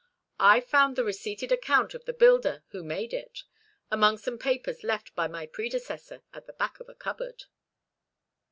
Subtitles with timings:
[0.39, 3.43] I found the receipted account of the builder who made it,
[3.91, 7.43] among some papers left by my predecessor at the back of a cupboard."